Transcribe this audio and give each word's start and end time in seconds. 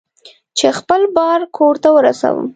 چې 0.57 0.67
خپل 0.79 1.01
بار 1.17 1.39
کور 1.57 1.75
ته 1.83 1.89
ورسوم. 1.95 2.47